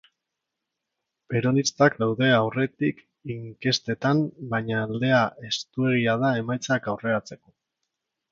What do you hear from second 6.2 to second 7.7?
da emaitza aurreratzeko.